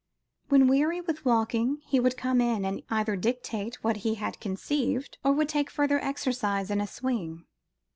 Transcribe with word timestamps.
When 0.49 0.65
weary 0.65 0.99
with 0.99 1.25
walking, 1.25 1.77
he 1.85 1.99
would 1.99 2.17
come 2.17 2.41
in 2.41 2.65
and 2.65 2.81
either 2.89 3.15
dictate 3.15 3.83
what 3.83 3.97
he 3.97 4.15
had 4.15 4.39
conceived, 4.39 5.19
or 5.23 5.31
would 5.33 5.47
take 5.49 5.69
further 5.69 6.03
exercise 6.03 6.71
in 6.71 6.81
a 6.81 6.87
swing. 6.87 7.45